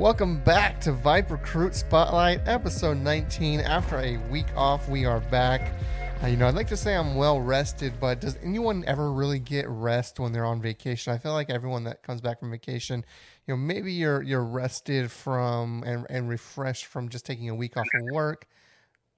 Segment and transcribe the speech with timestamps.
[0.00, 3.60] Welcome back to Viper Recruit Spotlight, episode 19.
[3.60, 5.74] After a week off, we are back.
[6.22, 9.38] Uh, you know, I'd like to say I'm well rested, but does anyone ever really
[9.38, 11.12] get rest when they're on vacation?
[11.12, 13.04] I feel like everyone that comes back from vacation,
[13.46, 17.76] you know, maybe you're you're rested from and, and refreshed from just taking a week
[17.76, 18.46] off of work,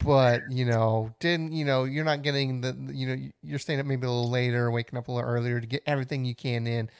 [0.01, 3.87] but you know, didn't you know, you're not getting the you know, you're staying up
[3.87, 6.91] maybe a little later, waking up a little earlier to get everything you can in.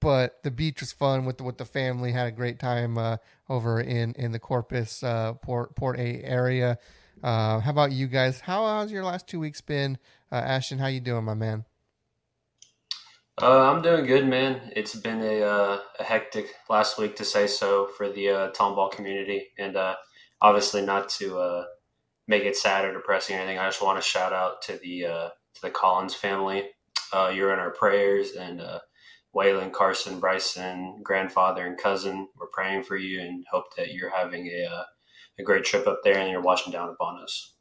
[0.00, 2.12] But the beach was fun with the, with the family.
[2.12, 3.16] Had a great time uh,
[3.48, 6.78] over in in the Corpus uh, Port Port A area.
[7.22, 8.40] Uh, how about you guys?
[8.40, 9.98] How how's your last two weeks been?
[10.30, 11.64] Uh, Ashton, how you doing, my man?
[13.40, 14.72] Uh, I'm doing good, man.
[14.74, 18.90] It's been a, uh, a hectic last week to say so for the uh, tomball
[18.90, 19.76] community, and
[20.40, 21.64] obviously not to
[22.28, 23.58] make it sad or depressing or anything.
[23.58, 25.00] I just want to shout out to the
[25.54, 26.68] to the Collins family.
[27.12, 28.60] You're in our prayers, and
[29.34, 32.28] Waylon, Carson, Bryson, grandfather, and cousin.
[32.38, 34.84] We're praying for you and hope that you're having a uh,
[35.38, 37.52] a great trip up there and you're watching down upon us.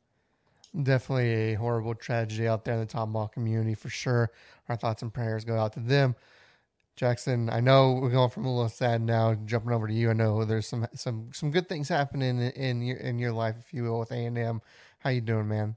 [0.82, 4.32] Definitely a horrible tragedy out there in the tomball community for sure.
[4.68, 6.16] Our thoughts and prayers go out to them.
[6.96, 10.10] Jackson, I know we're going from a little sad now, jumping over to you.
[10.10, 13.56] I know there's some some some good things happening in, in your in your life,
[13.60, 14.62] if you will, with A and M.
[15.00, 15.76] How you doing, man?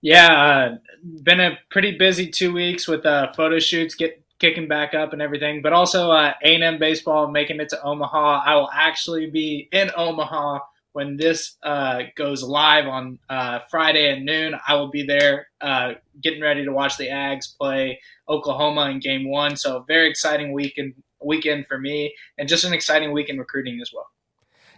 [0.00, 0.76] Yeah, uh,
[1.22, 5.20] been a pretty busy two weeks with uh, photo shoots, get kicking back up and
[5.20, 8.42] everything, but also uh, A&M baseball making it to Omaha.
[8.44, 10.60] I will actually be in Omaha
[10.92, 14.54] when this uh, goes live on uh, Friday at noon.
[14.66, 19.28] I will be there uh, getting ready to watch the Ags play Oklahoma in Game
[19.28, 19.56] One.
[19.56, 23.92] So very exciting weekend weekend for me, and just an exciting week in recruiting as
[23.92, 24.06] well.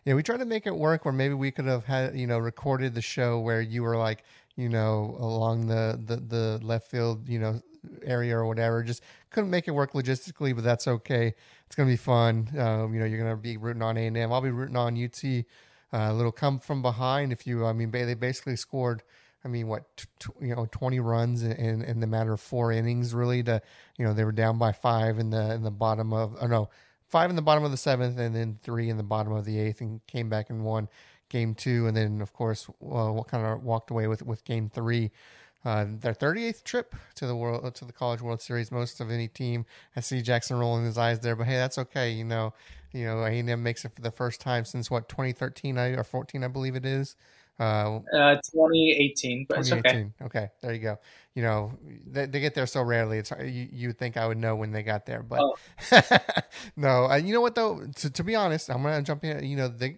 [0.07, 2.39] Yeah, we tried to make it work where maybe we could have had you know
[2.39, 4.25] recorded the show where you were like
[4.57, 7.61] you know along the the, the left field you know
[8.05, 8.83] area or whatever.
[8.83, 11.35] Just couldn't make it work logistically, but that's okay.
[11.67, 12.49] It's gonna be fun.
[12.59, 14.33] Um, you know, you're gonna be rooting on A and M.
[14.33, 15.25] I'll be rooting on UT.
[15.93, 17.33] Uh, a little come from behind.
[17.33, 19.03] If you, I mean, they basically scored.
[19.45, 22.73] I mean, what t- t- you know, twenty runs in, in the matter of four
[22.73, 23.15] innings.
[23.15, 23.63] Really, to
[23.97, 26.37] you know, they were down by five in the in the bottom of.
[26.41, 26.69] Oh no,
[27.09, 29.59] five in the bottom of the seventh, and then three in the bottom of the
[29.59, 30.89] eighth, and came back and won
[31.31, 34.69] game two, and then of course, uh, what kind of walked away with with game
[34.69, 35.11] three
[35.65, 39.29] uh, their 38th trip to the world to the College World Series, most of any
[39.29, 39.67] team.
[39.95, 42.11] I see Jackson rolling his eyes there, but hey, that's okay.
[42.11, 42.55] You know,
[42.93, 46.49] you know, A&M makes it for the first time since what 2013 or 14, I
[46.49, 47.15] believe it is.
[47.61, 50.15] Uh, uh 2018, but 2018.
[50.23, 50.27] okay.
[50.27, 50.99] Okay, there you go.
[51.35, 51.73] You know,
[52.07, 53.19] they, they get there so rarely.
[53.19, 55.57] It's you, you think I would know when they got there, but oh.
[56.77, 57.07] no.
[57.11, 57.87] Uh, you know what though?
[57.97, 59.45] To, to be honest, I'm gonna jump in.
[59.45, 59.97] You know, they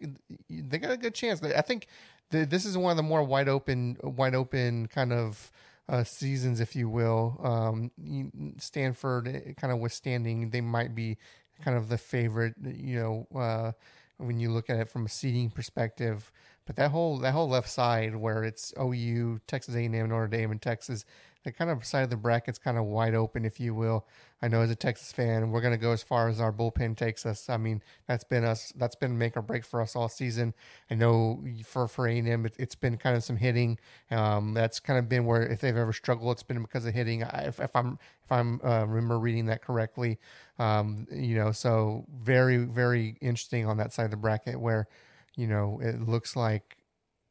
[0.51, 1.43] they got a good chance.
[1.43, 1.87] I think
[2.31, 5.53] the, this is one of the more wide open, wide open kind of
[5.89, 7.39] uh, seasons, if you will.
[7.43, 11.19] Um, Stanford eh, kind of withstanding, they might be
[11.65, 13.73] kind of the favorite, you know, uh,
[14.17, 16.33] when you look at it from a seeding perspective.
[16.65, 20.63] But that whole that whole left side where it's OU, Texas A&M, Notre Dame, and
[20.63, 21.05] Texas
[21.45, 24.07] the kind of side of the bracket's kind of wide open, if you will.
[24.41, 26.97] I know as a Texas fan, we're going to go as far as our bullpen
[26.97, 27.49] takes us.
[27.49, 28.73] I mean, that's been us.
[28.77, 30.55] That's been make or break for us all season.
[30.91, 33.79] I know for for A and M, it, has been kind of some hitting.
[34.11, 37.25] Um, that's kind of been where if they've ever struggled, it's been because of hitting.
[37.25, 40.19] I, if, if, I'm if I'm uh, remember reading that correctly,
[40.59, 44.89] um, you know, so very very interesting on that side of the bracket where,
[45.35, 46.77] you know, it looks like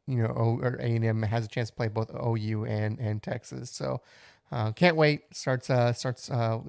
[0.08, 3.00] you know, o, or A and M has a chance to play both OU and
[3.00, 3.70] and Texas.
[3.70, 4.02] So
[4.52, 5.22] uh, can't wait.
[5.32, 6.30] Starts uh, starts.
[6.30, 6.60] Uh,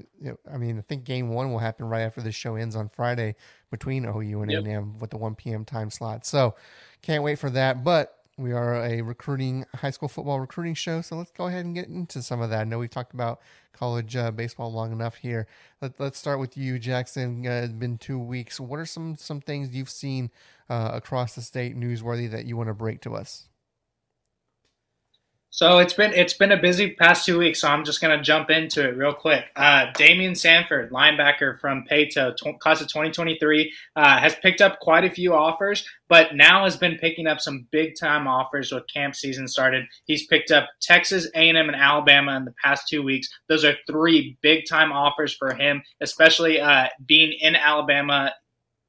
[0.53, 3.35] I mean, I think game one will happen right after this show ends on Friday
[3.71, 4.65] between OU and yep.
[4.65, 5.65] A&M with the 1 p.m.
[5.65, 6.25] time slot.
[6.25, 6.55] So
[7.01, 7.83] can't wait for that.
[7.83, 11.75] But we are a recruiting high school football recruiting show, so let's go ahead and
[11.75, 12.61] get into some of that.
[12.61, 13.41] I know we've talked about
[13.73, 15.47] college uh, baseball long enough here.
[15.81, 17.47] Let, us start with you, Jackson.
[17.47, 18.59] Uh, it's been two weeks.
[18.59, 20.31] What are some some things you've seen
[20.71, 23.49] uh, across the state newsworthy that you want to break to us?
[25.55, 28.49] So it's been it's been a busy past two weeks, so I'm just gonna jump
[28.49, 29.45] into it real quick.
[29.55, 35.05] Uh, Damian Sanford, linebacker from Pato, tw- class of 2023, uh, has picked up quite
[35.05, 39.15] a few offers, but now has been picking up some big time offers with camp
[39.15, 39.85] season started.
[40.07, 43.29] He's picked up Texas, A&M, and Alabama in the past two weeks.
[43.51, 48.33] Those are three big time offers for him, especially uh, being in Alabama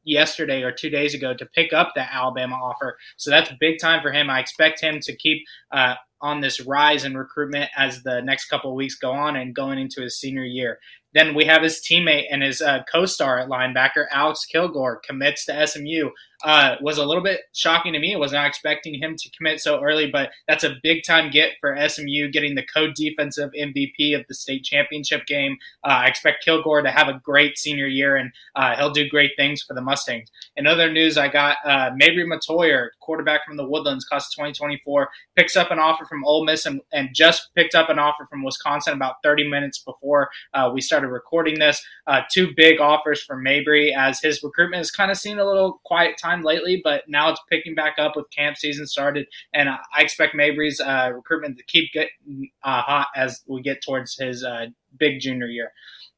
[0.06, 2.98] yesterday or two days ago to pick up that Alabama offer.
[3.18, 4.30] So that's big time for him.
[4.30, 8.74] I expect him to keep uh, on this rise in recruitment as the next couple
[8.74, 10.80] weeks go on and going into his senior year.
[11.14, 15.68] Then we have his teammate and his uh, co-star at linebacker, Alex Kilgore, commits to
[15.68, 16.10] SMU
[16.44, 18.14] uh, was a little bit shocking to me.
[18.14, 21.52] I was not expecting him to commit so early, but that's a big time get
[21.62, 25.58] for SMU getting the co defensive MVP of the state championship game.
[25.84, 29.32] Uh, I expect Kilgore to have a great senior year, and uh, he'll do great
[29.38, 30.30] things for the Mustangs.
[30.58, 35.10] In other news, I got uh, Mabrey Mettauer, quarterback from the Woodlands, class of 2024,
[35.36, 38.44] picks up an offer from Ole Miss and, and just picked up an offer from
[38.44, 41.84] Wisconsin about 30 minutes before uh, we started recording this.
[42.08, 45.82] Uh, two big offers for Mabrey as his recruitment has kind of seen a little
[45.86, 50.02] quiet time lately, but now it's picking back up with camp season started, and I
[50.02, 54.68] expect Mabrey's uh, recruitment to keep getting uh, hot as we get towards his uh,
[54.98, 55.72] big junior year.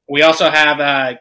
[0.08, 1.16] We also have uh,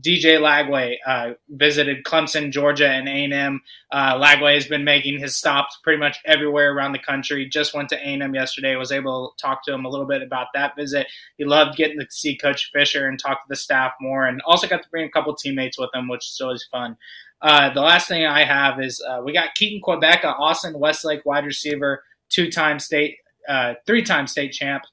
[0.00, 3.60] DJ Lagway uh, visited Clemson, Georgia, and A&M.
[3.90, 7.48] Uh, Lagway has been making his stops pretty much everywhere around the country.
[7.48, 8.76] Just went to A&M yesterday.
[8.76, 11.08] Was able to talk to him a little bit about that visit.
[11.36, 14.68] He loved getting to see Coach Fisher and talk to the staff more, and also
[14.68, 16.96] got to bring a couple teammates with him, which is always fun.
[17.42, 21.44] Uh, the last thing I have is uh, we got Keaton Kubecka, Austin Westlake wide
[21.44, 23.16] receiver, two time state,
[23.48, 24.84] uh, three time state champ,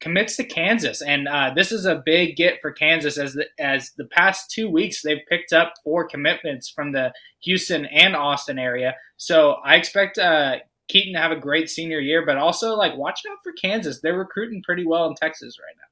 [0.00, 1.02] commits to Kansas.
[1.02, 4.70] And uh, this is a big get for Kansas as the, as the past two
[4.70, 8.94] weeks they've picked up four commitments from the Houston and Austin area.
[9.16, 10.56] So I expect uh,
[10.88, 14.00] Keaton to have a great senior year, but also like watch out for Kansas.
[14.00, 15.82] They're recruiting pretty well in Texas right now.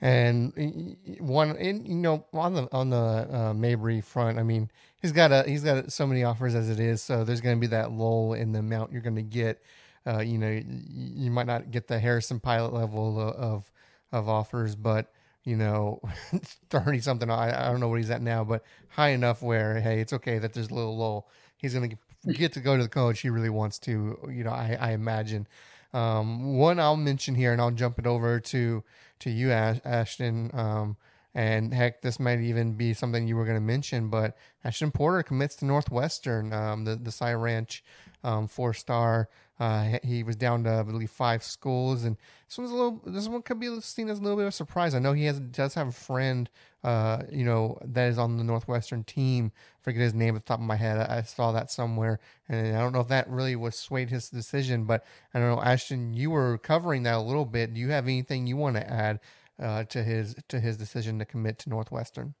[0.00, 4.70] And one, you know, on the on the uh, Mabrey front, I mean,
[5.00, 7.60] he's got a he's got so many offers as it is, so there's going to
[7.60, 9.62] be that lull in the amount you're going to get.
[10.06, 13.70] Uh, you know, you might not get the Harrison pilot level of
[14.12, 15.10] of offers, but
[15.44, 16.00] you know,
[16.70, 17.30] thirty something.
[17.30, 20.38] I, I don't know what he's at now, but high enough where hey, it's okay
[20.38, 21.28] that there's a little lull.
[21.56, 21.96] He's to
[22.32, 24.18] get to go to the college he really wants to.
[24.30, 25.46] You know, I, I imagine.
[25.92, 28.82] Um, one I'll mention here, and I'll jump it over to
[29.20, 30.50] to you, Ashton.
[30.52, 30.96] Um,
[31.34, 35.22] and heck, this might even be something you were going to mention, but Ashton Porter
[35.22, 37.82] commits to Northwestern, um, the the Cy Ranch
[38.22, 39.28] um, four star.
[39.60, 42.16] Uh, he was down to I believe five schools, and
[42.48, 43.00] this one's a little.
[43.06, 44.94] This one could be seen as a little bit of a surprise.
[44.94, 46.50] I know he has does have a friend,
[46.82, 49.52] uh, you know, that is on the Northwestern team.
[49.80, 50.98] I forget his name at the top of my head.
[50.98, 54.28] I, I, saw that somewhere, and I don't know if that really was swayed his
[54.28, 54.84] decision.
[54.84, 57.74] But I don't know, Ashton, you were covering that a little bit.
[57.74, 59.20] Do you have anything you want to add
[59.60, 62.34] uh, to his to his decision to commit to Northwestern?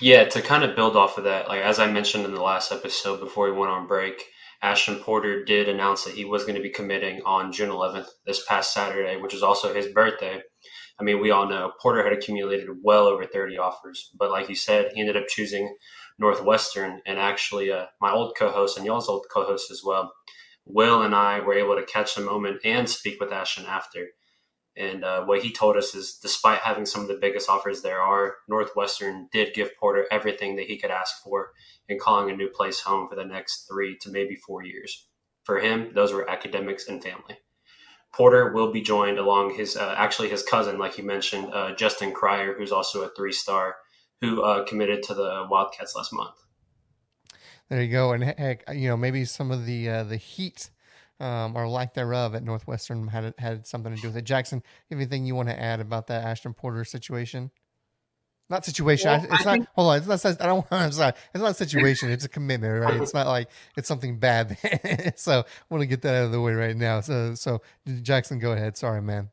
[0.00, 2.72] Yeah, to kind of build off of that, like as I mentioned in the last
[2.72, 4.24] episode before we went on break,
[4.62, 8.44] Ashton Porter did announce that he was going to be committing on June 11th, this
[8.46, 10.40] past Saturday, which is also his birthday.
[10.98, 14.54] I mean, we all know Porter had accumulated well over 30 offers, but like you
[14.54, 15.74] said, he ended up choosing
[16.18, 17.00] Northwestern.
[17.06, 20.12] And actually, uh, my old co host and y'all's old co host as well,
[20.66, 24.08] Will and I were able to catch the moment and speak with Ashton after.
[24.80, 28.00] And uh, what he told us is, despite having some of the biggest offers there
[28.00, 31.52] are, Northwestern did give Porter everything that he could ask for
[31.90, 35.06] in calling a new place home for the next three to maybe four years.
[35.44, 37.36] For him, those were academics and family.
[38.14, 42.12] Porter will be joined along his uh, actually his cousin, like you mentioned, uh, Justin
[42.12, 43.76] Cryer, who's also a three star,
[44.22, 46.36] who uh, committed to the Wildcats last month.
[47.68, 50.70] There you go, and heck, you know maybe some of the uh, the heat
[51.20, 54.24] um, or lack thereof at Northwestern had had something to do with it.
[54.24, 57.50] Jackson, anything you want to add about that Ashton Porter situation?
[58.50, 59.10] Not situation.
[59.10, 59.52] Well, it's I not.
[59.52, 59.98] Think, hold on.
[59.98, 60.42] It's not.
[60.42, 60.66] I don't.
[60.72, 61.12] I'm sorry.
[61.32, 62.10] It's not a situation.
[62.10, 63.00] It's a commitment, right?
[63.00, 64.58] It's not like it's something bad.
[65.16, 67.00] so I want to get that out of the way right now.
[67.00, 67.62] So, so
[68.02, 68.76] Jackson, go ahead.
[68.76, 69.30] Sorry, man.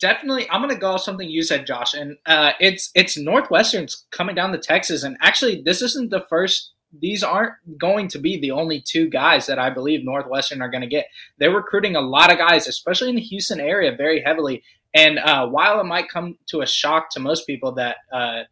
[0.00, 4.34] Definitely, I'm gonna go off something you said, Josh, and uh, it's it's Northwestern's coming
[4.34, 8.50] down to Texas, and actually, this isn't the first these aren't going to be the
[8.50, 11.06] only two guys that I believe Northwestern are going to get.
[11.38, 14.62] They're recruiting a lot of guys, especially in the Houston area, very heavily.
[14.94, 18.42] And uh, while it might come to a shock to most people that uh,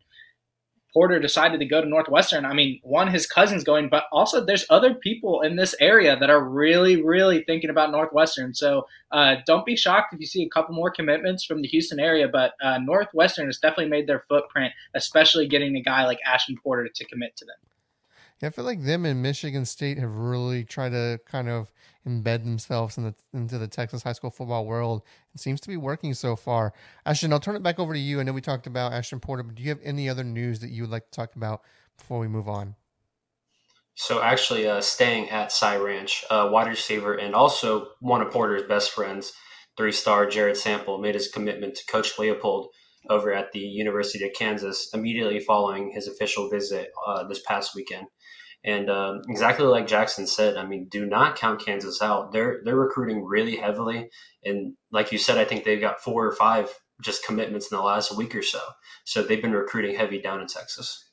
[0.92, 4.66] Porter decided to go to Northwestern, I mean, one, his cousin's going, but also there's
[4.68, 8.54] other people in this area that are really, really thinking about Northwestern.
[8.54, 12.00] So uh, don't be shocked if you see a couple more commitments from the Houston
[12.00, 16.56] area, but uh, Northwestern has definitely made their footprint, especially getting a guy like Ashton
[16.62, 17.71] Porter to commit to them.
[18.42, 21.72] Yeah, I feel like them and Michigan State have really tried to kind of
[22.04, 25.02] embed themselves in the, into the Texas high school football world.
[25.32, 26.72] It seems to be working so far.
[27.06, 28.18] Ashton, I'll turn it back over to you.
[28.18, 30.70] I know we talked about Ashton Porter, but do you have any other news that
[30.70, 31.62] you would like to talk about
[31.96, 32.74] before we move on?
[33.94, 38.66] So actually, uh, staying at Cy Ranch, uh, wide receiver and also one of Porter's
[38.66, 39.32] best friends,
[39.76, 42.68] three-star Jared Sample, made his commitment to Coach Leipold
[43.08, 48.06] over at the University of Kansas immediately following his official visit uh, this past weekend.
[48.64, 52.32] And um, exactly like Jackson said, I mean, do not count Kansas out.
[52.32, 54.08] They're they're recruiting really heavily,
[54.44, 56.68] and like you said, I think they've got four or five
[57.02, 58.60] just commitments in the last week or so.
[59.04, 61.08] So they've been recruiting heavy down in Texas.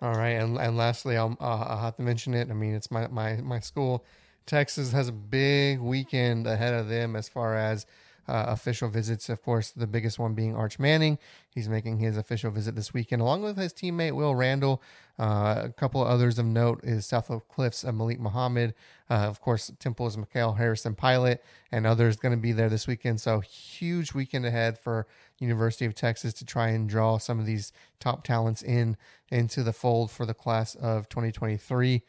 [0.00, 2.50] All right, and, and lastly, I'll, uh, I'll have to mention it.
[2.50, 4.04] I mean, it's my, my, my school.
[4.46, 7.84] Texas has a big weekend ahead of them as far as
[8.28, 9.28] uh, official visits.
[9.28, 11.18] Of course, the biggest one being Arch Manning.
[11.50, 14.82] He's making his official visit this weekend, along with his teammate Will Randall.
[15.18, 18.74] Uh, a couple of others of note is South Oak Cliff's uh, Malik Muhammad.
[19.10, 23.20] Uh, of course, Temple's Mikhail Harrison Pilot, and others going to be there this weekend.
[23.20, 25.06] So huge weekend ahead for
[25.38, 28.96] University of Texas to try and draw some of these top talents in
[29.30, 32.02] into the fold for the class of 2023.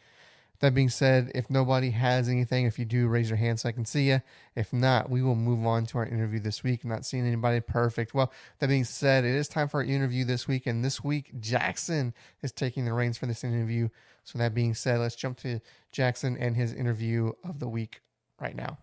[0.59, 3.71] That being said, if nobody has anything, if you do, raise your hand so I
[3.71, 4.21] can see you.
[4.55, 6.83] If not, we will move on to our interview this week.
[6.83, 8.13] Not seeing anybody perfect.
[8.13, 10.67] Well, that being said, it is time for our interview this week.
[10.67, 13.87] And this week, Jackson is taking the reins for this interview.
[14.25, 15.61] So, that being said, let's jump to
[15.93, 18.01] Jackson and his interview of the week
[18.39, 18.77] right now.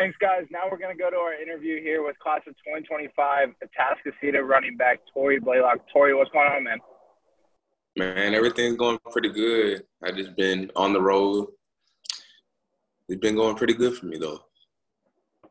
[0.00, 0.46] Thanks, guys.
[0.50, 4.76] Now we're going to go to our interview here with class of 2025, Atascocita running
[4.76, 5.80] back Tory Blaylock.
[5.92, 6.78] Tory, what's going on, man?
[7.96, 9.84] Man, everything's going pretty good.
[10.02, 11.48] I just been on the road.
[13.08, 14.40] It's been going pretty good for me though.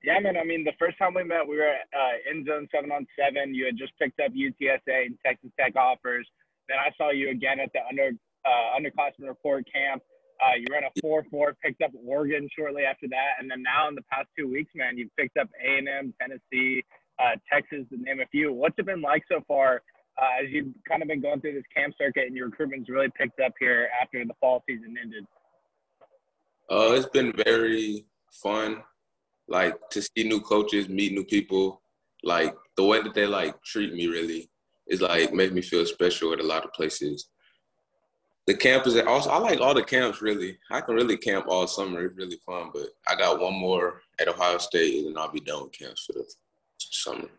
[0.04, 0.38] Yeah, man.
[0.38, 3.54] I mean, the first time we met, we were uh, in zone seven on seven.
[3.54, 6.26] You had just picked up UTSA and Texas Tech offers.
[6.70, 8.12] Then I saw you again at the under
[8.46, 10.02] uh, underclassmen report camp.
[10.42, 13.90] Uh, you ran a four four, picked up Oregon shortly after that, and then now
[13.90, 16.82] in the past two weeks, man, you've picked up A and M, Tennessee,
[17.20, 18.54] uh, Texas, to name a few.
[18.54, 19.82] What's it been like so far
[20.22, 23.10] uh, as you've kind of been going through this camp circuit and your recruitment's really
[23.18, 25.26] picked up here after the fall season ended?
[26.70, 28.84] Uh, it's been very fun,
[29.48, 31.82] like to see new coaches, meet new people.
[32.24, 34.50] Like the way that they like treat me really
[34.88, 37.30] is like make me feel special at a lot of places.
[38.46, 40.58] The camp is also I like all the camps really.
[40.70, 42.06] I can really camp all summer.
[42.06, 45.40] It's really fun, but I got one more at Ohio State and then I'll be
[45.40, 46.26] done with camps for the
[46.78, 47.30] summer.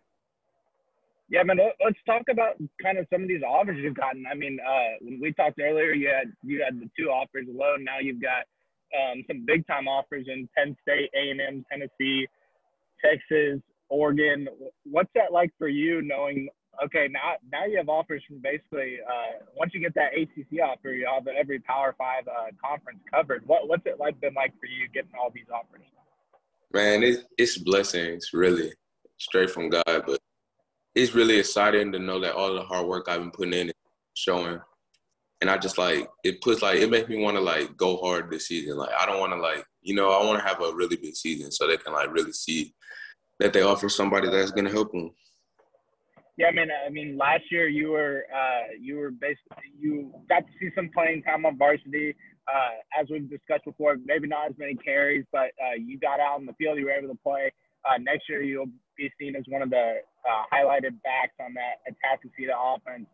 [1.31, 1.59] Yeah, man.
[1.59, 4.25] Let's talk about kind of some of these offers you've gotten.
[4.31, 7.85] I mean, uh, when we talked earlier, you had you had the two offers alone.
[7.85, 8.51] Now you've got
[8.99, 12.27] um, some big time offers in Penn State, A and M, Tennessee,
[13.01, 14.49] Texas, Oregon.
[14.85, 16.49] What's that like for you, knowing?
[16.85, 20.91] Okay, now now you have offers from basically uh, once you get that ACC offer,
[20.91, 23.47] you have every Power Five uh, conference covered.
[23.47, 25.87] What what's it like been like for you getting all these offers?
[26.73, 28.73] Man, it's it's blessings really
[29.19, 30.19] straight from God, but
[30.95, 33.75] it's really exciting to know that all the hard work I've been putting in is
[34.15, 34.61] showing.
[35.41, 38.31] And I just like it puts like it makes me want to like go hard
[38.31, 38.77] this season.
[38.77, 41.17] Like I don't want to like you know I want to have a really big
[41.17, 42.75] season so they can like really see
[43.39, 45.13] that they offer somebody that's gonna help them.
[46.37, 50.41] Yeah, I mean, I mean, last year you were uh, you were basically you got
[50.41, 52.15] to see some playing time on varsity.
[52.49, 56.41] Uh, as we've discussed before, maybe not as many carries, but uh, you got out
[56.41, 56.79] in the field.
[56.79, 57.53] You were able to play.
[57.85, 61.81] Uh, next year, you'll be seen as one of the uh, highlighted backs on that
[61.89, 63.07] Atascocita offense.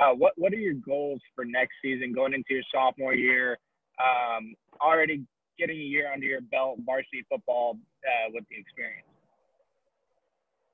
[0.00, 3.58] Uh, what what are your goals for next season, going into your sophomore year?
[4.00, 5.24] Um, already
[5.58, 9.06] getting a year under your belt, varsity football uh, with the experience.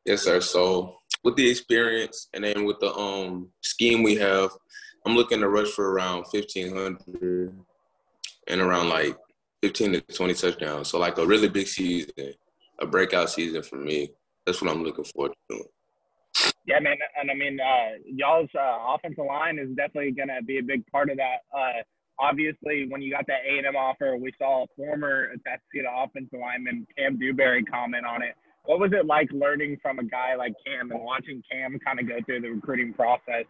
[0.04, 0.40] Yes, sir.
[0.40, 4.50] So with the experience and then with the um scheme we have,
[5.04, 7.58] I'm looking to rush for around 1500
[8.46, 9.16] and around like
[9.62, 10.88] 15 to 20 touchdowns.
[10.88, 12.32] So like a really big season,
[12.80, 14.10] a breakout season for me
[14.48, 15.68] that's what I'm looking forward to doing.
[16.66, 20.58] Yeah, man, and I mean, uh, y'all's uh, offensive line is definitely going to be
[20.58, 21.48] a big part of that.
[21.56, 21.82] Uh,
[22.20, 26.38] obviously, when you got that A and M offer, we saw a former Atascocita offensive
[26.40, 28.34] lineman Kam Dewberry comment on it.
[28.64, 32.08] What was it like learning from a guy like Kam and watching Kam kind of
[32.08, 33.46] go through the recruiting process?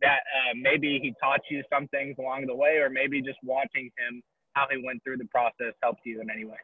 [0.00, 3.90] That uh, maybe he taught you some things along the way, or maybe just watching
[3.98, 4.22] him
[4.54, 6.56] how he went through the process helped you in any way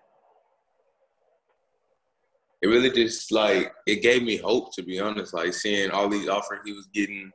[2.63, 5.35] it really just like it gave me hope to be honest.
[5.35, 7.31] Like seeing all these offers he was getting,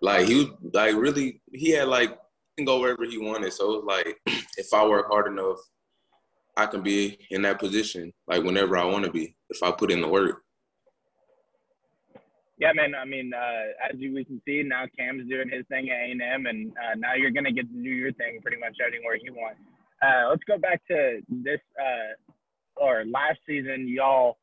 [0.00, 2.16] like he was like really he had like
[2.56, 3.52] can go wherever he wanted.
[3.52, 4.20] So it was like
[4.56, 5.58] if I work hard enough,
[6.56, 9.90] I can be in that position like whenever I want to be if I put
[9.90, 10.42] in the work.
[12.58, 12.94] Yeah, man.
[12.94, 16.46] I mean, uh, as you, we can see now, Kam's doing his thing at A&M,
[16.46, 19.56] and uh, now you're gonna get to do your thing pretty much anywhere you want.
[20.00, 22.14] Uh, let's go back to this uh,
[22.76, 23.88] or last season.
[23.88, 24.36] Y'all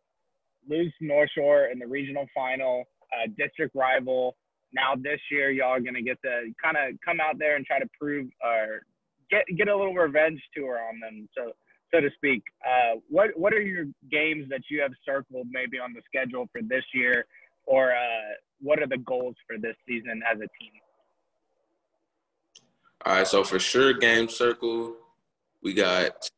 [0.67, 4.35] lose North Shore in the regional final, uh, district rival.
[4.73, 7.79] Now this year, y'all are gonna get to kind of come out there and try
[7.79, 8.81] to prove or
[9.31, 11.51] get get a little revenge tour on them, so
[11.93, 12.43] so to speak.
[12.65, 16.61] Uh, what what are your games that you have circled maybe on the schedule for
[16.61, 17.25] this year,
[17.65, 20.73] or uh, what are the goals for this season as a team?
[23.05, 24.95] All right, so for sure, game circle,
[25.63, 26.29] we got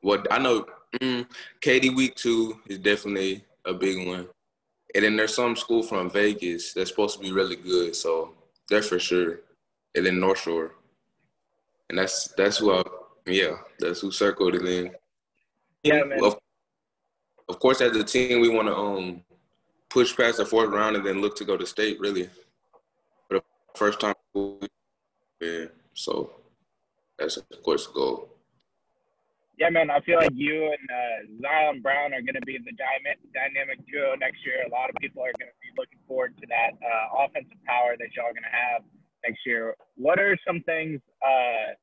[0.00, 0.66] what I know.
[0.96, 1.26] Mm,
[1.60, 4.26] Katy week two is definitely a big one,
[4.94, 8.34] and then there's some school from Vegas that's supposed to be really good, so
[8.70, 9.40] that's for sure.
[9.94, 10.76] And then North Shore,
[11.90, 12.82] and that's that's who I
[13.26, 14.92] yeah that's who circled it in.
[15.82, 16.24] Yeah, man.
[16.24, 16.38] Of,
[17.48, 19.22] of course, as a team, we want to um
[19.90, 22.30] push past the fourth round and then look to go to state really
[23.28, 23.42] for the
[23.74, 24.14] first time.
[24.34, 26.32] Yeah, so
[27.18, 28.37] that's of course the goal.
[29.58, 32.70] Yeah, man, I feel like you and uh, Zion Brown are going to be the
[32.78, 34.62] dynamic duo next year.
[34.64, 37.96] A lot of people are going to be looking forward to that uh, offensive power
[37.98, 38.82] that y'all are going to have
[39.26, 39.74] next year.
[39.96, 41.74] What are some things uh,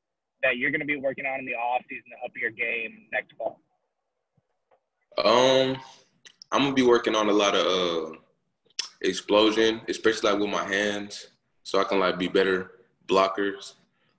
[0.42, 3.12] that you're going to be working on in the off season to up your game
[3.12, 3.60] next fall?
[5.18, 5.76] Um,
[6.52, 8.16] I'm gonna be working on a lot of uh,
[9.00, 11.28] explosion, especially like with my hands,
[11.62, 12.72] so I can like be better
[13.08, 13.74] blockers.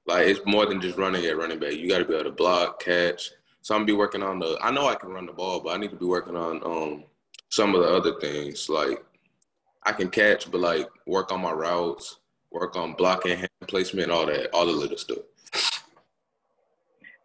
[0.07, 1.73] Like it's more than just running at running back.
[1.73, 3.29] You got to be able to block, catch.
[3.67, 4.57] So I'm gonna be working on the.
[4.61, 7.03] I know I can run the ball, but I need to be working on um
[7.49, 8.69] some of the other things.
[8.69, 9.03] Like
[9.83, 12.19] I can catch, but like work on my routes,
[12.49, 15.17] work on blocking, hand placement, all that, all the little stuff.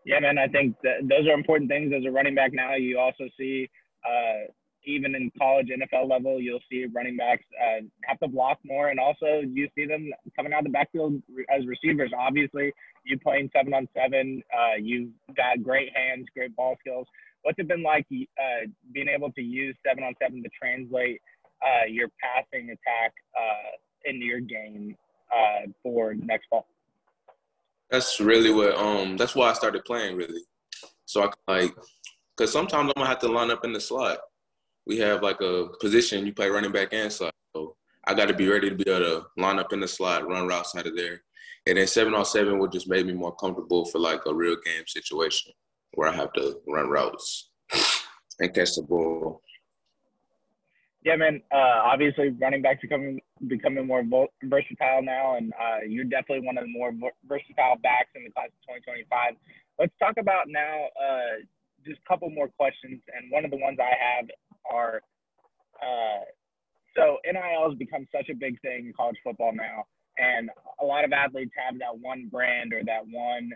[0.04, 0.36] Yeah, man.
[0.36, 2.52] I think those are important things as a running back.
[2.52, 3.70] Now you also see
[4.04, 4.50] uh,
[4.84, 8.98] even in college NFL level, you'll see running backs uh, have to block more, and
[8.98, 11.22] also you see them coming out of the backfield
[11.54, 12.12] as receivers.
[12.16, 12.72] Obviously,
[13.04, 17.06] you playing seven on seven, uh, you've got great hands, great ball skills.
[17.42, 21.20] What's it been like uh, being able to use seven on seven to translate
[21.62, 24.96] uh, your passing attack uh, into your game
[25.32, 26.66] uh, for next fall?
[27.90, 29.16] That's really what um.
[29.16, 30.40] That's why I started playing really,
[31.04, 31.74] so I like,
[32.36, 34.18] cause sometimes I'm gonna have to line up in the slot
[34.86, 37.34] we have like a position you play running back and slot.
[37.54, 40.26] So I got to be ready to be able to line up in the slot,
[40.26, 41.22] run routes out of there.
[41.66, 44.56] And then seven on seven would just make me more comfortable for like a real
[44.64, 45.52] game situation
[45.94, 47.50] where I have to run routes
[48.40, 49.42] and catch the ball.
[51.04, 51.42] Yeah, man.
[51.52, 54.04] Uh, obviously, running backs becoming becoming more
[54.44, 56.92] versatile now, and uh, you're definitely one of the more
[57.26, 59.34] versatile backs in the class of 2025.
[59.80, 61.42] Let's talk about now uh,
[61.84, 64.28] just a couple more questions, and one of the ones I have
[64.70, 65.02] are
[65.82, 66.24] uh,
[66.96, 69.84] so NIL has become such a big thing in college football now,
[70.18, 73.50] and a lot of athletes have that one brand or that one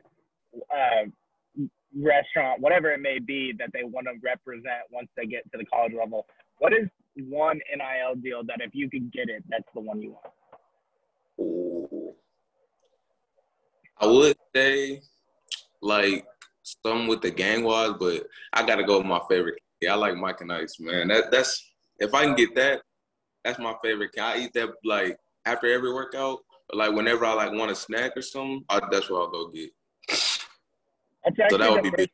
[0.74, 1.66] uh,
[1.98, 5.66] restaurant, whatever it may be, that they want to represent once they get to the
[5.66, 6.26] college level.
[6.58, 10.12] What is one NIL deal that if you could get it, that's the one you
[10.12, 10.32] want?
[13.98, 15.00] I would say
[15.82, 16.26] like
[16.62, 20.16] some with the gang wise, but I gotta go with my favorite yeah, I like
[20.16, 21.08] Mike and Ike, man.
[21.08, 22.82] That that's if I can get that,
[23.44, 24.12] that's my favorite.
[24.12, 26.40] Can I eat that like after every workout?
[26.70, 29.48] Or, like whenever I like want a snack or something, I, that's what I'll go
[29.48, 29.70] get.
[30.08, 32.10] That's so that would be big.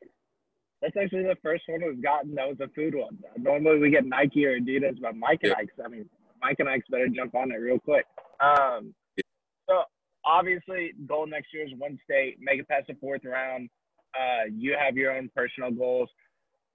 [0.81, 3.17] That's actually the first one we've gotten that was a food one.
[3.37, 5.59] Normally we get Nike or Adidas, but Mike and yeah.
[5.59, 5.73] Ike's.
[5.83, 6.09] I mean,
[6.41, 8.05] Mike and Ike's better jump on it real quick.
[8.41, 9.23] Um, yeah.
[9.69, 9.83] so
[10.25, 13.69] obviously, goal next year is one state, make it past the fourth round.
[14.13, 16.09] Uh, you have your own personal goals.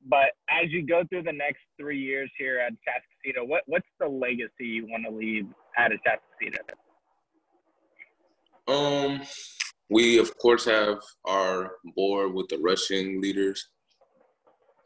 [0.06, 4.08] But as you go through the next three years here at Atascocita, what what's the
[4.08, 6.58] legacy you want to leave at Atascocita?
[8.72, 9.22] Um,
[9.90, 13.68] we of course have our board with the rushing leaders.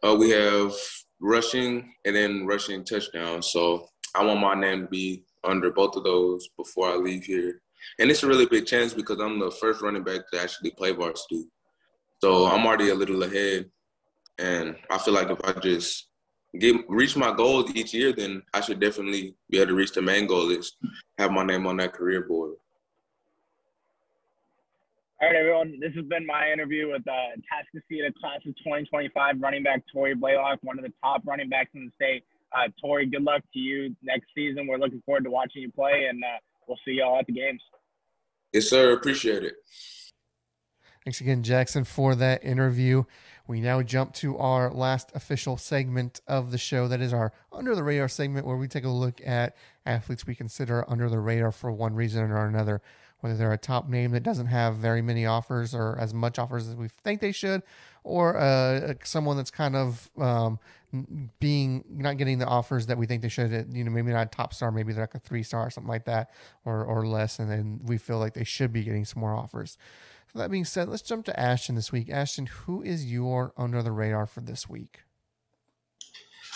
[0.03, 0.73] Uh, we have
[1.21, 3.53] rushing and then rushing touchdowns.
[3.53, 7.61] So I want my name to be under both of those before I leave here.
[7.99, 10.93] And it's a really big chance because I'm the first running back to actually play
[10.93, 11.45] varsity.
[12.21, 13.71] So I'm already a little ahead
[14.39, 16.09] and I feel like if I just
[16.59, 20.03] get reach my goals each year, then I should definitely be able to reach the
[20.03, 20.77] main goal is
[21.19, 22.55] have my name on that career board.
[25.21, 25.79] All right, everyone.
[25.81, 30.59] This has been my interview with uh, Atascocita Class of 2025 running back Tory Blaylock,
[30.63, 32.25] one of the top running backs in the state.
[32.53, 34.67] Uh, Tory, good luck to you next season.
[34.67, 37.63] We're looking forward to watching you play, and uh, we'll see y'all at the games.
[38.53, 38.93] Yes, sir.
[38.93, 39.55] Appreciate it.
[41.05, 43.05] Thanks again, Jackson, for that interview.
[43.53, 46.89] We now jump to our last official segment of the show.
[46.89, 50.35] That is our under the radar segment, where we take a look at athletes we
[50.35, 52.81] consider under the radar for one reason or another.
[53.21, 56.67] Whether they're a top name that doesn't have very many offers or as much offers
[56.67, 57.63] as we think they should,
[58.05, 60.59] or uh, someone that's kind of um,
[61.39, 63.69] being not getting the offers that we think they should.
[63.71, 65.91] You know, maybe not a top star, maybe they're like a three star or something
[65.91, 66.31] like that,
[66.65, 69.77] or or less, and then we feel like they should be getting some more offers.
[70.35, 72.09] That being said, let's jump to Ashton this week.
[72.09, 75.01] Ashton, who is your under the radar for this week?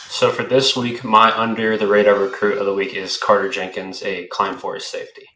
[0.08, 4.02] So for this week, my under the radar recruit of the week is Carter Jenkins,
[4.02, 5.26] a Klein Forest safety.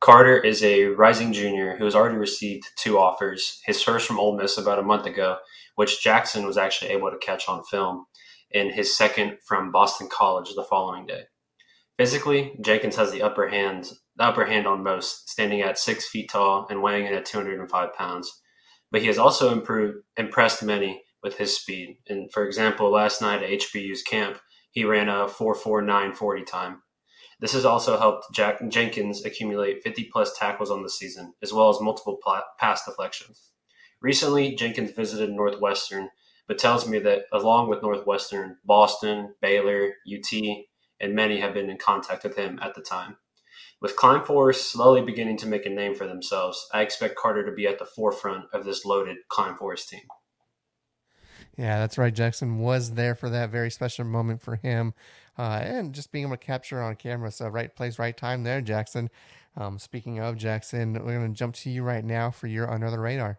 [0.00, 3.60] Carter is a rising junior who has already received two offers.
[3.66, 5.38] His first from Ole Miss about a month ago,
[5.74, 8.06] which Jackson was actually able to catch on film,
[8.54, 11.24] and his second from Boston College the following day.
[11.98, 16.30] Physically, Jenkins has the upper hand, the upper hand on most, standing at six feet
[16.30, 18.40] tall and weighing in at 205 pounds.
[18.90, 21.96] But he has also improved, impressed many with his speed.
[22.08, 24.38] And for example, last night at HBU's camp,
[24.70, 26.82] he ran a 4.4940 time.
[27.40, 31.68] This has also helped Jack Jenkins accumulate 50 plus tackles on the season, as well
[31.68, 32.18] as multiple
[32.58, 33.50] pass deflections.
[34.00, 36.10] Recently, Jenkins visited Northwestern,
[36.46, 40.32] but tells me that along with Northwestern, Boston, Baylor, UT,
[41.00, 43.16] and many have been in contact with him at the time.
[43.84, 47.52] With Klein Forest slowly beginning to make a name for themselves, I expect Carter to
[47.52, 50.00] be at the forefront of this loaded Klein Forest team.
[51.58, 52.14] Yeah, that's right.
[52.14, 54.94] Jackson was there for that very special moment for him,
[55.36, 57.30] uh, and just being able to capture on camera.
[57.30, 59.10] So, right place, right time there, Jackson.
[59.54, 62.90] Um, speaking of Jackson, we're going to jump to you right now for your under
[62.90, 63.38] the radar.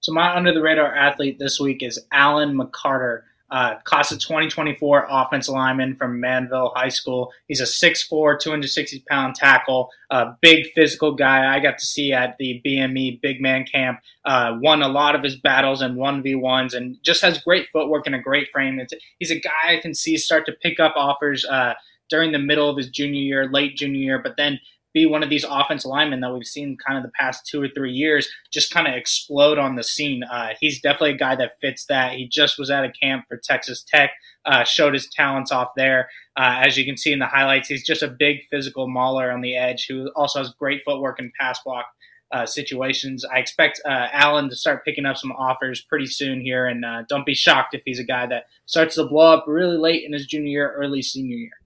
[0.00, 3.20] So, my under the radar athlete this week is Alan McCarter
[3.50, 7.32] uh, class of 2024 offensive lineman from Manvel High School.
[7.46, 11.54] He's a 6'4", 260 pound tackle, a big physical guy.
[11.54, 14.00] I got to see at the BME Big Man Camp.
[14.24, 18.14] Uh, won a lot of his battles v ones, and just has great footwork and
[18.14, 18.78] a great frame.
[18.78, 21.74] It's, he's a guy I can see start to pick up offers uh,
[22.10, 24.58] during the middle of his junior year, late junior year, but then
[24.98, 27.68] be one of these offensive linemen that we've seen kind of the past two or
[27.68, 30.22] three years just kind of explode on the scene.
[30.24, 32.14] Uh, he's definitely a guy that fits that.
[32.14, 34.10] He just was at a camp for Texas Tech,
[34.44, 36.08] uh, showed his talents off there.
[36.36, 39.40] Uh, as you can see in the highlights, he's just a big physical mauler on
[39.40, 41.86] the edge who also has great footwork and pass block.
[42.30, 43.24] Uh, situations.
[43.24, 47.04] I expect uh, Allen to start picking up some offers pretty soon here, and uh,
[47.08, 50.12] don't be shocked if he's a guy that starts to blow up really late in
[50.12, 51.57] his junior year, early senior year.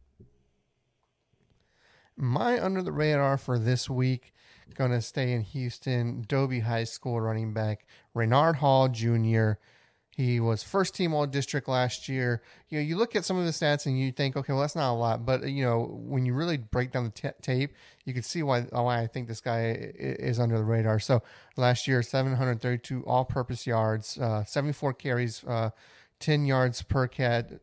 [2.17, 4.33] My under the radar for this week,
[4.75, 9.53] going to stay in Houston, Dobie High School running back Renard Hall Jr.
[10.15, 12.43] He was first team all district last year.
[12.69, 14.77] You know, you look at some of the stats and you think, okay, well, that's
[14.77, 15.25] not a lot.
[15.25, 17.73] But, you know, when you really break down the t- tape,
[18.05, 20.99] you can see why, why I think this guy is under the radar.
[20.99, 21.23] So
[21.57, 25.71] last year, 732 all purpose yards, uh, 74 carries, uh,
[26.21, 27.61] 10 yards per cat,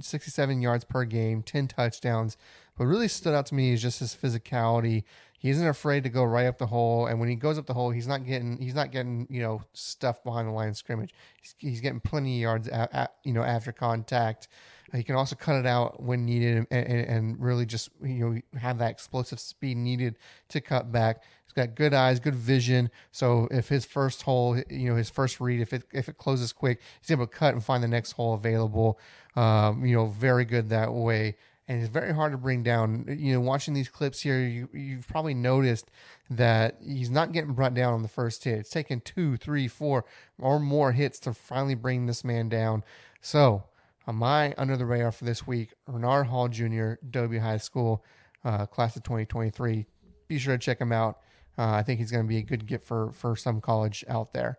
[0.00, 2.36] 67 yards per game, 10 touchdowns.
[2.76, 5.04] What really stood out to me is just his physicality.
[5.38, 7.74] He isn't afraid to go right up the hole, and when he goes up the
[7.74, 11.14] hole, he's not getting he's not getting you know stuff behind the line of scrimmage.
[11.40, 14.48] He's, he's getting plenty of yards at, at, you know after contact.
[14.92, 18.58] he can also cut it out when needed, and, and, and really just you know
[18.58, 20.16] have that explosive speed needed
[20.48, 21.22] to cut back.
[21.44, 22.90] He's got good eyes, good vision.
[23.12, 26.54] So if his first hole, you know, his first read, if it if it closes
[26.54, 28.98] quick, he's able to cut and find the next hole available.
[29.36, 33.06] Um, you know, very good that way and it's very hard to bring down.
[33.08, 35.90] You know, watching these clips here, you you've probably noticed
[36.28, 38.58] that he's not getting brought down on the first hit.
[38.58, 40.04] It's taken two, three, four,
[40.38, 42.84] or more hits to finally bring this man down.
[43.20, 43.64] So,
[44.06, 48.04] on my under the radar for this week, Renard Hall Jr., Dobie High School,
[48.44, 49.86] uh, class of 2023.
[50.28, 51.20] Be sure to check him out.
[51.56, 54.34] Uh, I think he's going to be a good get for for some college out
[54.34, 54.58] there.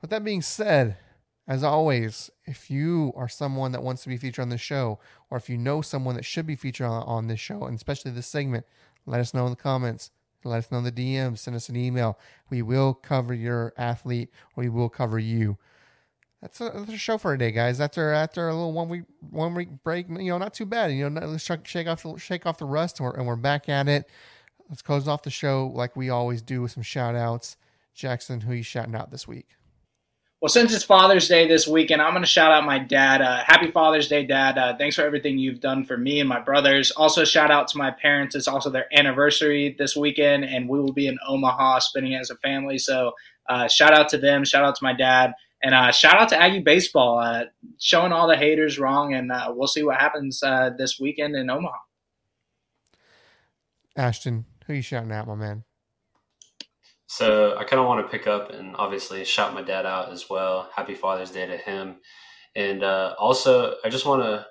[0.00, 0.96] With that being said,
[1.50, 5.36] as always, if you are someone that wants to be featured on the show, or
[5.36, 8.28] if you know someone that should be featured on, on this show, and especially this
[8.28, 8.64] segment,
[9.04, 10.12] let us know in the comments.
[10.44, 11.36] Let us know in the DM.
[11.36, 12.16] Send us an email.
[12.50, 15.58] We will cover your athlete, or we will cover you.
[16.40, 17.80] That's a, that's a show for today, guys.
[17.80, 20.92] After after a little one week one week break, you know, not too bad.
[20.92, 23.68] You know, let's shake off the, shake off the rust, and we're, and we're back
[23.68, 24.08] at it.
[24.68, 27.56] Let's close off the show like we always do with some shout outs.
[27.92, 29.48] Jackson, who you shouting out this week?
[30.40, 33.20] Well, since it's Father's Day this weekend, I'm going to shout out my dad.
[33.20, 34.56] Uh, happy Father's Day, Dad.
[34.56, 36.90] Uh, thanks for everything you've done for me and my brothers.
[36.92, 38.34] Also, shout out to my parents.
[38.34, 42.30] It's also their anniversary this weekend, and we will be in Omaha spending it as
[42.30, 42.78] a family.
[42.78, 43.12] So,
[43.50, 44.46] uh, shout out to them.
[44.46, 45.34] Shout out to my dad.
[45.62, 47.44] And uh, shout out to Aggie Baseball, uh,
[47.78, 49.12] showing all the haters wrong.
[49.12, 50.40] And uh, we'll see what happens
[50.78, 51.76] this weekend in Omaha.
[53.94, 55.64] Ashton, who you shouting out, my man?
[57.12, 60.30] So I kind of want to pick up and obviously shout my dad out as
[60.30, 60.70] well.
[60.76, 61.96] Happy Father's Day to him.
[62.54, 64.46] And uh, also, I just want to,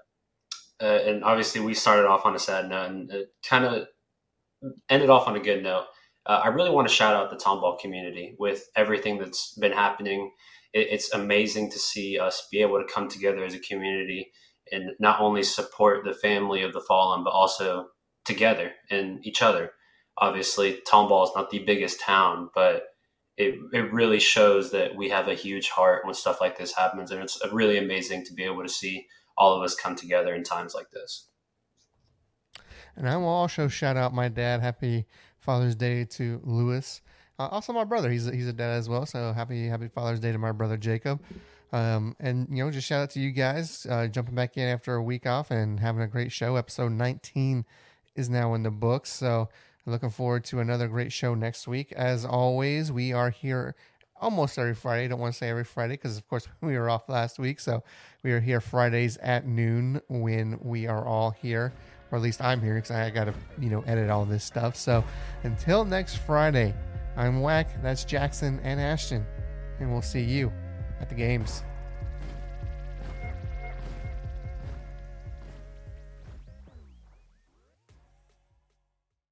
[0.85, 3.11] uh, and obviously, we started off on a sad note and
[3.47, 3.87] kind of
[4.89, 5.85] ended off on a good note.
[6.25, 10.29] Uh, I really want to shout out the Tomball community with everything that's been happening.
[10.73, 14.33] It, it's amazing to see us be able to come together as a community
[14.69, 17.87] and not only support the family of the fallen, but also
[18.25, 19.71] together and each other
[20.19, 22.83] obviously Tomball is not the biggest town, but
[23.37, 27.11] it, it really shows that we have a huge heart when stuff like this happens.
[27.11, 30.43] And it's really amazing to be able to see all of us come together in
[30.43, 31.27] times like this.
[32.97, 34.59] And I will also shout out my dad.
[34.59, 35.05] Happy
[35.39, 37.01] Father's Day to Lewis.
[37.39, 38.11] Uh, also, my brother.
[38.11, 39.05] He's a, he's a dad as well.
[39.05, 41.21] So happy Happy Father's Day to my brother Jacob.
[41.71, 44.95] Um, and you know, just shout out to you guys uh, jumping back in after
[44.95, 46.57] a week off and having a great show.
[46.57, 47.63] Episode 19
[48.15, 49.11] is now in the books.
[49.11, 49.47] So
[49.85, 51.91] looking forward to another great show next week.
[51.93, 53.75] As always, we are here
[54.21, 55.05] almost every Friday.
[55.05, 57.59] I don't want to say every Friday because, of course, we were off last week.
[57.59, 57.83] So
[58.23, 61.73] we are here Fridays at noon when we are all here,
[62.11, 64.75] or at least I'm here because I got to, you know, edit all this stuff.
[64.75, 65.03] So
[65.43, 66.73] until next Friday,
[67.15, 67.81] I'm Whack.
[67.81, 69.25] That's Jackson and Ashton,
[69.79, 70.51] and we'll see you
[71.01, 71.63] at the games.